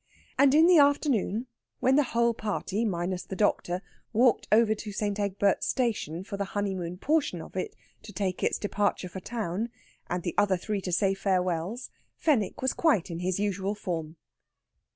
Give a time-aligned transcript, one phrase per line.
[0.39, 1.45] And in the afternoon,
[1.79, 5.19] when the whole party, minus the doctor, walked over to St.
[5.19, 9.69] Egbert's Station for the honeymoon portion of it to take its departure for town,
[10.09, 14.15] and the other three to say farewells, Fenwick was quite in his usual form.